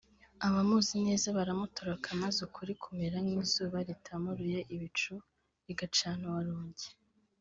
[0.47, 5.13] abamuzi neza baramutoroka maze ukuri kumera nk’izuba ritamuruye ibicu
[5.65, 6.87] rigacana uwarugi